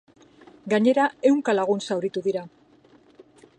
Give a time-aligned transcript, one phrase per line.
[0.73, 2.45] Gainera, ehunka lagun zauritu dira.